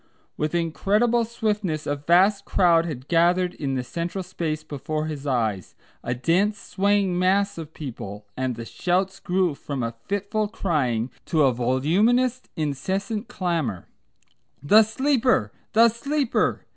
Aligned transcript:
With 0.35 0.55
incredible 0.55 1.25
swiftness 1.25 1.85
a 1.85 1.95
vast 1.95 2.43
crowd 2.43 2.87
had 2.87 3.07
gathered 3.07 3.53
in 3.53 3.75
the 3.75 3.83
central 3.83 4.23
space 4.23 4.63
before 4.63 5.05
his 5.05 5.27
eyes; 5.27 5.75
a 6.03 6.15
dense 6.15 6.57
swaying 6.57 7.19
mass 7.19 7.59
of 7.59 7.75
people, 7.75 8.25
and 8.35 8.55
the 8.55 8.65
shouts 8.65 9.19
grew 9.19 9.53
from 9.53 9.83
a 9.83 9.93
fitful 10.07 10.47
crying 10.47 11.11
to 11.25 11.43
a 11.43 11.53
voluminous 11.53 12.41
incessant 12.55 13.27
clamour: 13.27 13.89
"The 14.63 14.81
Sleeper! 14.81 15.51
The 15.73 15.89
Sleeper!" 15.89 16.65